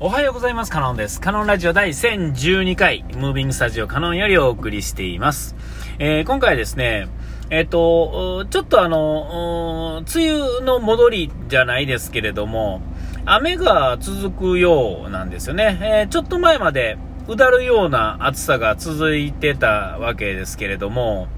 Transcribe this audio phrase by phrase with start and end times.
[0.00, 0.72] おはようございます。
[0.72, 1.20] カノンです。
[1.20, 5.54] カノンラジオ第1012回、ムービングスタジオカノンよりお送りしています。
[6.00, 7.06] えー、今回はですね、
[7.48, 12.82] えっ、ー、と、ちょっとあの、梅雨の戻りじゃないですけれども、
[13.24, 15.78] 雨が続くようなんですよね。
[15.80, 16.98] えー、ちょっと前まで、
[17.28, 21.28] うだるような暑さが続いてたわけですけれども、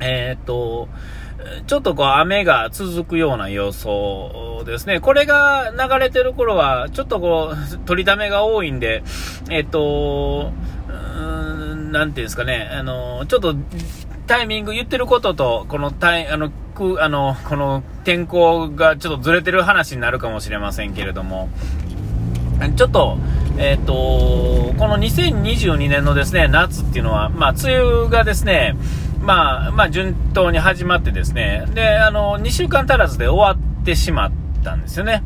[0.00, 0.88] えっ、と、
[1.66, 5.00] ちょっとこう雨が続くような予想ですね。
[5.00, 9.02] これが流れてる頃は、ちょっとこう、取りためが多いんで、
[9.50, 10.52] えっと、
[11.92, 13.54] なんていうんですかね、あの、ちょっと、
[14.26, 21.48] タイミング言ってることと、このタイ、あの、く、あの、この天候がちょっとずれてる話になるかもしれませんけれども、
[22.76, 23.18] ちょっと、
[23.58, 23.92] えっ、と、
[24.78, 28.76] この2022年のですね、夏っていうのは、まあ、梅雨がですね、
[29.20, 35.22] まあ、まあ、順当に始まってですね、で、あの、2週間足らずで終わってしまったんですよね。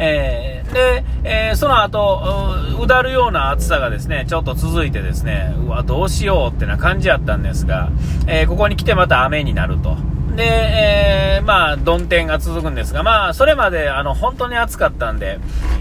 [0.00, 7.90] えー、で、えー、その後う、だるような暑さがですね、ちょっと続いてですね、うわ、どうしようってな感じやったんですが、
[8.28, 9.96] えー、ここに来てまた雨になると。
[10.36, 15.40] で、えー、まあ、曇天が続くんですが、まあ、それまで、あの、本当に暑かったんで、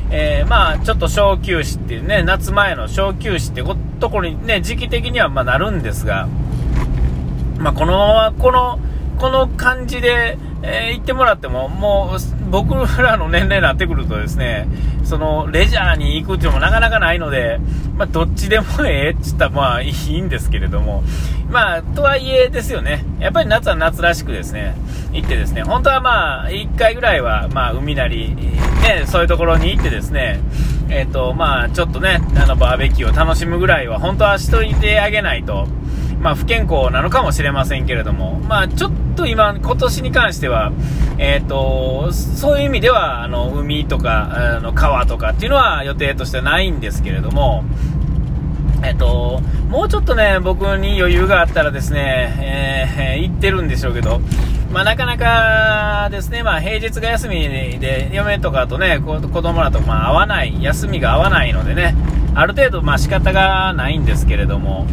[0.10, 3.62] えー、まあ、ちょっと小休止っていうね、夏前の小休止って
[4.00, 6.28] ところにね、時期的にはまあなるんですが、
[7.60, 8.80] まあ、このまま、この、
[9.18, 14.68] この感じで、えー、言ってもらっても、もう、僕らの年齢になってくるとですね、
[15.04, 17.60] その、レジャーに行くっていうのもなかなかないので、
[17.98, 21.04] まあ、どっちでもええって言ったら、まあ、いいんですけれども、
[21.50, 24.76] まあ、とはいえですよね、やっぱり夏は夏らしくですね、
[25.14, 30.40] 行ってですね、本当はまあ、1回ぐらいは、まあ、海なり、ね、そういうところに行ってですね、
[30.90, 35.68] えっ、ー、と、まあ、ちょっとね、あの、バーベキューを楽しむぐらいは、本当はしといてあげないと、
[36.20, 40.72] まあ、不健康なのかもしれませんけれども、まあ、ちょっと今、今年に関しては、
[41.18, 47.64] えっ、ー、と、そういう意味では、あの、海とか、あの、川とかっていうのは予定としてはないんですけれども、
[48.84, 54.22] えっと、もうちょっとね、僕に余裕があったらですね、えー、行ってるんでしょうけど、
[54.72, 57.48] まあ、なかなかですね、まあ、平日が休み
[57.80, 61.96] で、嫁とかとね、子供らとまあ合わない、休みが合わないのでね、
[62.38, 64.86] ある程度まあ仕方がないんですけれども、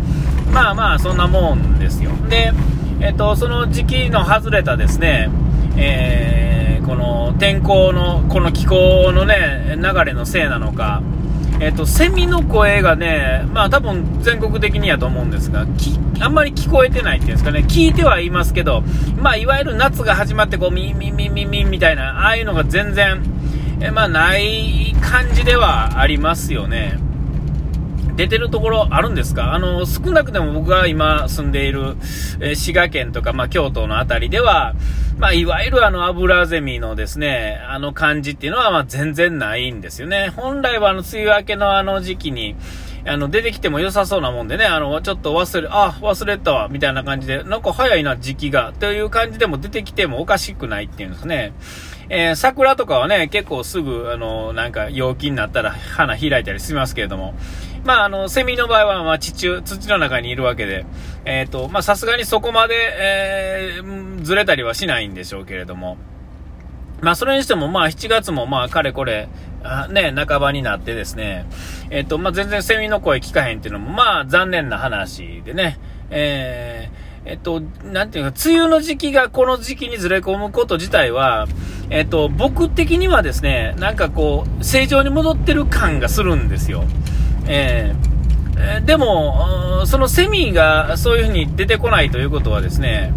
[0.50, 2.10] まあまあ、そんなもんですよ。
[2.30, 2.52] で、
[3.00, 5.28] えっと、その時期の外れたですね、
[5.76, 11.02] えー、この天候の、この気候のね、流れのせいなのか、
[11.60, 15.66] えっと、セミの声がね、まあ多分全国的にやと思うんですが、
[16.20, 18.82] あんまり聞こえてないっていうんですかね、聞いてはいますけど、
[19.18, 23.22] まあいわゆる夏が始まってこう、ミミミミミみたいな、ああいうのが全然、
[23.80, 26.98] えまあない感じではありますよね。
[28.16, 29.54] 出てるところあるんですか？
[29.54, 31.96] あの、少なくても僕が今住んでいる、
[32.40, 34.74] え、滋賀県とか、まあ、京都の辺りでは、
[35.18, 40.32] まあ、いわゆるあの、アブラゼミのですね、あの感じっていうのは、ま、全然ないんですよね。
[40.36, 42.56] 本来はあの、梅雨明けのあの時期に、
[43.06, 51.52] あの、出てきても良さそうなもんでね、あの、ちょっと忘れ、あ、忘れたわ、みたいな感じで、なんか早いな、時期が、という感じでも出てきてもおかしくないっていうんですね。
[52.08, 57.34] えー、桜とかはね、結構すぐ、あの、なんか陽気になったら花開いたりしますけれども、
[57.84, 60.86] まあ、あの、セミの場合は、まあ、地中、土の中にいるわけで、
[61.24, 65.98] えっ、ー、と、まあ、さすがにそこまで、えー、ずれたりはしないんでしょうけれども、
[67.02, 69.28] まあ、それにしても、まあ、7月も、まあ、かれこれ、
[69.62, 71.46] あね、半ばになってですね、
[71.90, 75.78] えっ、ー、と、まあ、全然セミの声聞かへんっていうのも、まあ、残念な話でね、
[76.08, 81.46] えー、えっと、なんていうか、梅雨の時期がこの時期にずれ込むこと自体は、
[81.90, 86.84] えっと、僕的にはですね、なんかこう、正常に戻ってる感がするんですよ。
[87.46, 93.12] えー、でも、そのセミがそういう風に出てこないということはですね、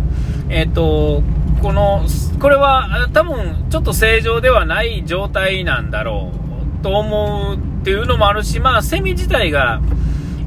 [0.49, 1.23] えっ、ー、と、
[1.61, 2.05] この、
[2.39, 6.31] これは多分ちょっと正常ではない状態なんだろ
[6.79, 9.81] うと思うっていうのもあるし、まあ、セミ自体が、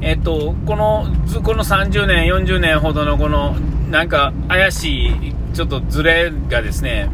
[0.01, 1.07] えっ、ー、と、この、
[1.43, 3.55] この30年、40年ほどのこの、
[3.89, 7.09] なんか怪しい、ちょっとズレがですね、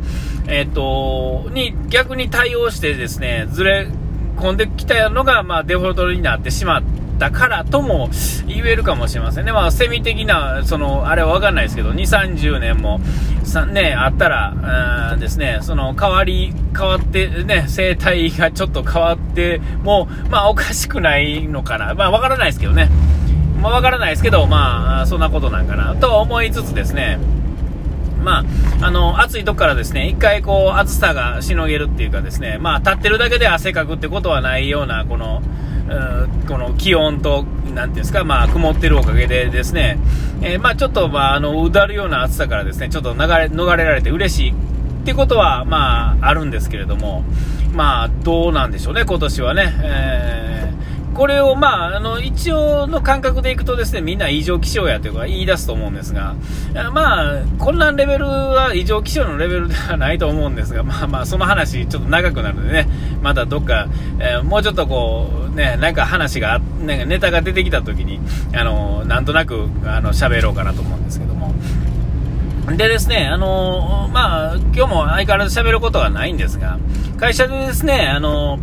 [0.48, 3.88] えっ、ー、と、に逆に対応してですね、ズレ
[4.38, 6.84] 込んできたのが、まあ、デフォルトになってしまっ
[7.20, 8.10] たからとも
[8.48, 9.52] 言えるかもしれませんね。
[9.52, 13.00] まあ、セミ的な、その、あれはわかんないですけど、2、30年も、
[13.72, 21.94] ね、あったら、うんですね、その、変わり、変わって、ね、生態がちょっと変わっても、まあ、おかしくないのかな。
[21.96, 22.90] まあ、わからないですけどね。
[23.62, 27.18] まあ、わからないですけど、まあ、そんなことなんかな、と思いつつですね、
[28.28, 28.44] ま
[28.82, 35.42] あ、あの、暑いとこからですね、一回こう、暑さがしのげるっていうかですね、まあ、立ってるだけで汗かくってことはないような、この、
[36.46, 39.98] この気温と、なんていうんですか、まあ、曇ってるおかげでですね、
[40.42, 44.54] えー、まあ、ちょっと、まあ、あの、うだるような暑さからですね、ちょっと流れ、逃れられて嬉しいっ
[45.06, 47.24] てことは、まあ、あるんですけれども、
[47.72, 49.74] まあ、どうなんでしょうね、今年はね。
[49.84, 50.77] えー
[51.18, 56.36] これを、まあ、あの、一応の感覚でいくとですね、みんな異常気象やというか言い出すと思うんですが、
[56.94, 62.88] まあ、混乱レベルは異常気象のレベルではないと思うんですが、まあまあ、その話ちょっと長くなるのでね、
[63.24, 63.88] またどっか、
[64.20, 68.20] えー、もうちょっとこう、ね、なんか話が、なんかネタが出てきた時に、
[68.54, 71.52] あの、なんとなく、あの、喋ろうかなと思うんですけども。
[72.76, 76.78] でですね、あのまあ、今日も相変わらず喋ることはないんですが、
[77.18, 78.60] 会社でですね、あの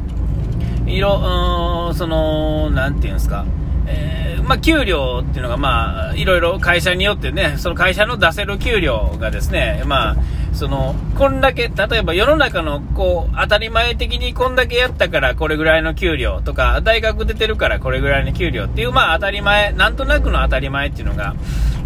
[0.86, 3.44] いろ、その、なんていうんですか、
[3.86, 10.16] えー、まあ、給料っていうのが、まあ、いろいろ会社によってね、その会社の出せる給料がですね、まあ、
[10.52, 21.34] その、こんだけ、例えば世の中の、こう、当たり前的にこんだけやったからこれぐらいの給料とか、大学出てるからこれぐらいの給料っていう、まあ、当たり前、なんとなくの当たり前っていうのが、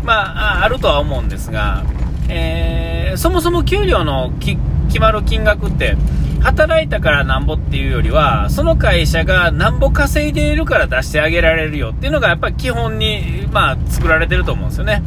[0.04, 1.84] まあ、あるとは思うんですが、
[2.28, 5.96] えー、そもそも給料の決まる金額って、
[6.40, 15.02] 働いたからなんぼっていうよりは、その会社がなんぼ稼いでいるから出してあげられるよっていうのがやっぱり基本に、まあ、作られてると思うんですよね。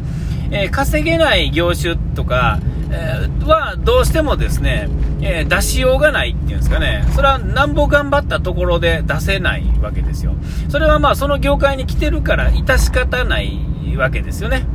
[0.50, 2.58] えー、稼げない業種とか、
[2.90, 4.88] えー、はどうしてもですね、
[5.22, 10.34] えー、出しようがないっていうんですかね、それはなんぼ頑張ったところで出せないわけですよ。
[10.68, 13.58] それはまあその業界に来てるから致し方ない
[13.96, 14.66] わけですよね。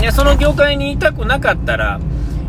[0.00, 2.00] でその業界にいたくなかったら、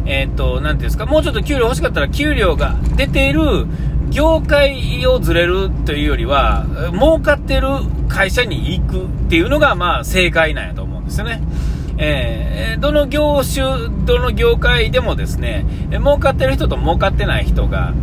[0.06, 3.68] えっ、ー、と、なんていうんですか、もうちょっと給料欲しかったら、給料が出ている
[4.10, 7.68] 業界をずれるというよりは、儲かってる
[8.08, 11.42] 会社に行くっていうのが、まあ、正解なんやと思うんですよね。
[11.98, 17.94] えー、どの業種、どの業界でもですね、儲かってる人と儲かってない人が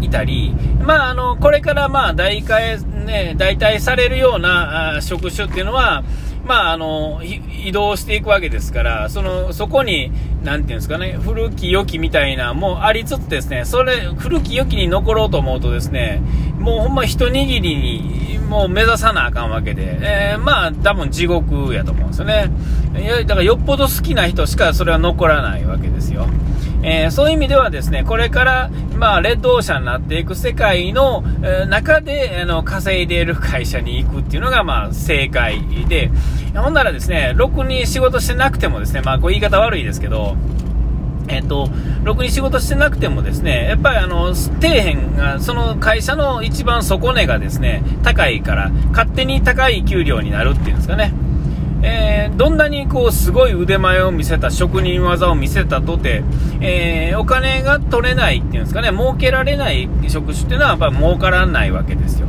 [0.00, 6.02] いたり、まあ、あの、これからまあ、代替、ね、代替されるような職種っていうのは、
[6.44, 10.10] まあ、あの、移動していくわけですから、その、そこに、
[10.42, 16.20] なんていうんですかね、古き良きみたいな、もうありつつですね、それ、古き良きに残ろうと思うとですね、
[16.58, 22.50] もうほんま一握りに、もう目指さなあかんわけで、えー、まあ、多分地獄やと思うんですよね。
[23.00, 26.26] いや、だからよっぽど好きな人しかそれは残らないわけですよ。
[26.82, 36.10] えー、そういう意味ではですね、これから、まあ、レッドオーシャンになっていく世界の、えー、中で、あの、稼いでいる会社に行くっていうのが、まあ、正解で、
[36.54, 40.36] ほんならですね、ろくに仕事してなくてもですね、まあ、こう言い方悪いですけど、
[41.28, 41.68] えっと、
[42.02, 51.12] ろくに仕事してなくてもですね、やっぱりあの、底辺が、その会社の一番底値がですね、高いから、勝手に高い給料になるっていうんですかね。
[51.82, 56.22] えー、どんなにこうすごい腕前を見せた職人技を見せたとて、
[56.60, 62.28] えー、お金が取れないっていうんですかね儲けられない職種っていうのはやっぱり儲からないわけですよ。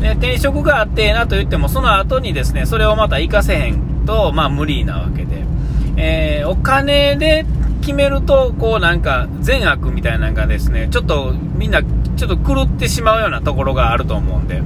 [0.00, 5.44] で転職があってえなと言ってもその後にですねそれをまた活かせへんと、まあ、無理なわけで、
[5.96, 7.46] えー、お金で
[7.80, 14.62] 決めるとこうなんか善悪みたいなのがですねちょっとみんなちょっと狂ってしまうようなところがあると思うんで、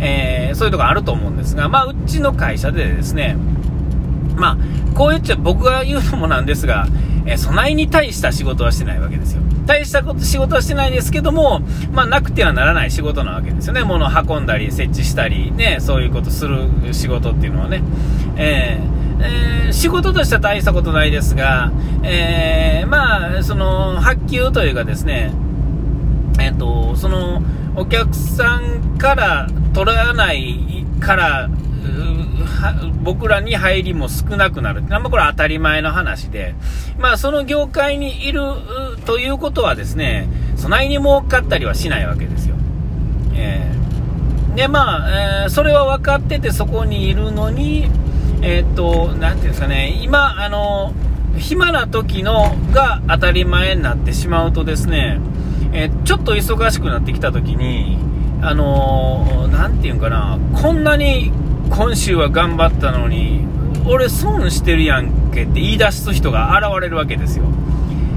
[0.00, 3.36] えー、そういうとこあると思うんですが、まあ、うちの会社でですね、
[4.38, 4.56] まあ、
[4.96, 6.86] こう言っちゃ僕が言うのもなんですが、
[7.26, 9.42] え、備えに対した仕事はしてないわけですよ。
[9.66, 11.60] 大したこと仕事はしてないですけども、
[11.92, 13.84] まあ、なくてはならない仕事なわけですよね。
[13.84, 17.82] 物を運んだり、設置したり、ね、そういうことする仕事っていうのはね。
[18.36, 21.70] えー、えー、仕事としては大したことないですが、
[22.02, 25.32] えー、まあ、その、発給というかですね、
[26.40, 27.42] えっ、と、その、
[27.76, 31.50] お客さんから取らないから、
[33.02, 34.82] 僕らに入りも少なくなる。
[34.82, 36.54] まあ、これは当たり前の話で、
[36.98, 38.42] まあ、その業界にいる
[39.06, 42.56] ということはですね、備えに儲かったりはしないわけですよ。
[43.34, 47.88] えー、で、まあ、えー、それは分かっててそこにいるのに、
[48.42, 50.92] えー、っと、なんていうんですかね、今、あの、
[51.36, 55.20] 暇な時のが当たり前になってしまうとですね、
[55.72, 57.98] え、ちょっと忙しくなってきた時に、
[58.42, 61.32] あのー、て言うんかな、こんなに
[61.70, 63.46] 今週は頑張ったのに、
[63.86, 67.44] 俺損してるやんけって言い出す人が現れるわけですよ。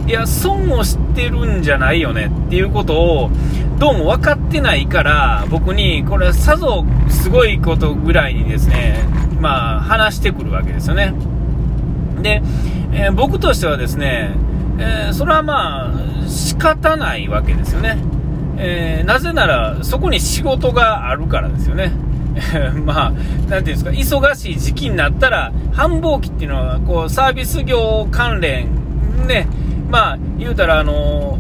[0.08, 3.32] いや、損をしてるんじゃないよねっていうことを、
[3.80, 9.00] どうも分かってないから、僕に、これさぞすごいことぐらいにですね、
[9.40, 11.14] まあ、話してくるわけですよね。
[12.22, 12.42] で、
[12.94, 14.32] えー、僕としてはですね、
[14.78, 17.98] えー、それはまあ、仕方ないわけですよね。
[18.58, 21.92] えー、なぜなら、そこに仕事があるからですよね。
[22.86, 23.20] まあ、なん
[23.50, 28.68] ていうんですか、忙しい時期になったら、繁忙期っていうのは、こう、サービス業関連、
[29.28, 29.48] ね、
[29.90, 31.38] まあ、言うたら、あの、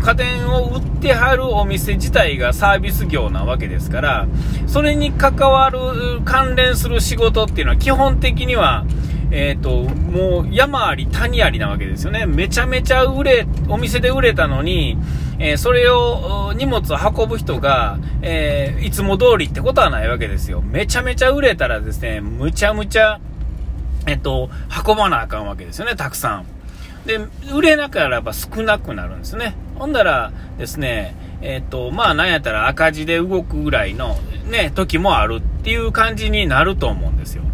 [0.00, 4.26] 家電を売ってはるお店自体がサービス業なわけですから、
[4.66, 8.84] それに関わる、関連する仕事っていうのは基本的には、
[9.30, 12.26] えっ、ー、と、もう山あり谷ありなわけですよね。
[12.26, 14.96] めちゃめちゃ売れ、お店で売れたのに、
[15.38, 20.62] えー、それを、荷物を運ぶ人が、えー、いつも通りってことはないわけですよ。
[20.62, 23.20] めちゃめちゃ売れたらですね、むちゃむちゃ、
[24.06, 24.50] えっと、
[24.86, 26.46] 運ばなあかんわけですよね、たくさん。
[27.06, 27.18] で、
[27.54, 29.54] 売れなければ少なくなるんですね。
[29.76, 34.16] ほんだらですね、えっと、まあなんやったら赤字で動くぐらいの
[34.50, 37.44] ね、時もあるっていう感じになると思うんですよ。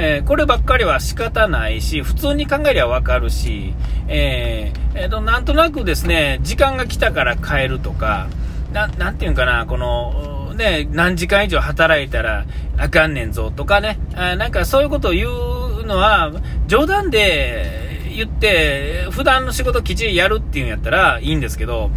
[0.00, 3.74] えー、こればっかりは仕方ないし、普通に考えりゃわかるし、
[4.06, 8.28] えー、えー、と、なんとなくですね、時間が来たから帰るとか、
[8.72, 12.44] ななんていうんかな、この、ね、何時間以上働いたら
[12.76, 16.30] あかんねんぞとかね、あなんかそういうことを言うのは、
[16.68, 21.90] 冗談で言って、普段の仕事きっちりやるっていうんやったらいいんですけど、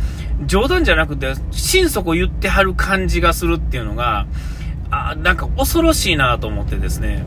[0.47, 4.25] 冗談じゃなくて、心底言ってはる感じがするっていうのが、
[4.89, 7.23] あなんか恐ろしいなと思ってですね。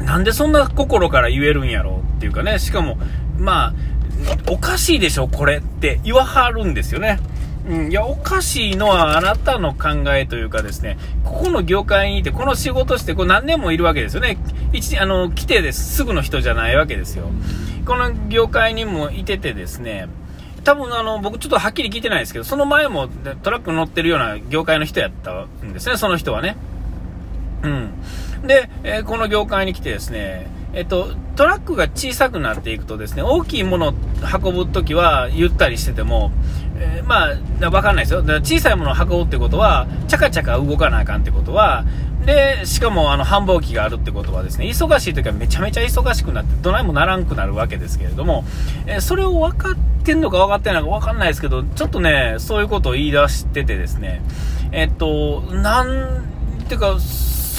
[0.00, 2.98] なんでそんな心から言えるんやろうっていうかね、しかも、
[3.38, 3.74] まあ、
[4.50, 7.18] おかしいでしょ、これって言わはるんですよね。
[7.68, 14.36] うん、いや、おかしいのはあなたの考えというかですね、ここの業界にいて、この仕事して、こう何年もいるわけですよね。
[14.72, 17.30] 一あの、来てです、すぐの人じゃないわけですよ。
[17.86, 20.08] この業界にもいててですね、
[20.64, 23.08] 多分あの、僕ちょっとはっきり聞いてないですけど、その前も
[23.42, 26.56] トラック乗ってるような業界の人やったんですね、その人はね。
[27.64, 28.46] うん。
[28.46, 33.94] で、えー、この業界に来てですね、えっと、トラックが小さくなっていくとですね、大きいものを
[34.42, 36.32] 運ぶときはゆったりしてても、
[36.76, 37.28] えー、ま
[37.62, 38.22] あ、わかんないですよ。
[38.22, 41.84] だから小さいものを運ぶってことは、チャカチャカ動かなあかんってことは、
[42.26, 48.44] で、しかもあの繁忙期があるってことはですね、忙しい時はめちゃめちゃ忙しくなって、どないもならんくなるわけですけれども、
[48.86, 54.22] えー、それを分かってんのか分かってないのか分かんないですけど、ちょっとね、そういうことを言い出しててですね、
[54.72, 56.24] えっと、なん
[56.66, 56.96] ていうか、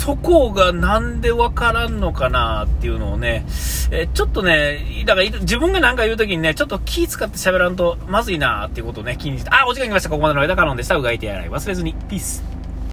[0.06, 3.44] そこがなんでわからんのかなっていうのをね、
[3.90, 10.10] えちょっとね、だから自分が何か言うときにね、ちょっと気使って喋らんとまずいなっていうことをね、気にして、あ、お時間来ました。
[10.10, 10.96] ここまでの間カノンでした。
[10.96, 11.96] うがいてやらい忘れずに。
[12.08, 12.55] ピース。